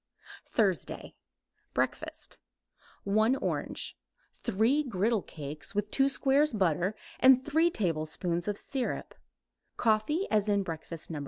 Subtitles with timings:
[0.47, 1.13] THURSDAY
[1.75, 2.39] BREAKFAST
[3.03, 3.95] 1 orange;
[4.33, 9.13] 3 griddle cakes with 2 squares butter and 3 tablespoons syrup;
[9.77, 11.19] coffee as in breakfast (1).